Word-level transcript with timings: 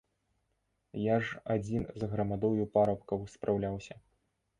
Я 1.01 1.17
ж 1.27 1.37
адзін 1.55 1.85
з 2.03 2.09
грамадою 2.13 2.65
парабкаў 2.79 3.19
спраўляўся! 3.35 3.95